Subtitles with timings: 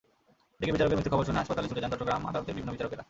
[0.57, 2.99] এদিকে বিচারকের মৃত্যুর খবর শুনে হাসপাতালে ছুটে যান চট্টগ্রাম আদালতের বিভিন্ন বিচারকেরা।